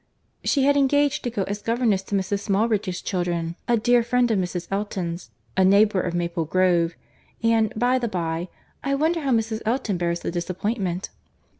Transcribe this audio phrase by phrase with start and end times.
[0.43, 2.39] "She had engaged to go as governess to Mrs.
[2.39, 4.67] Smallridge's children—a dear friend of Mrs.
[4.71, 6.95] Elton's—a neighbour of Maple Grove;
[7.43, 8.47] and, by the bye,
[8.83, 9.61] I wonder how Mrs.
[9.63, 11.11] Elton bears the disappointment?"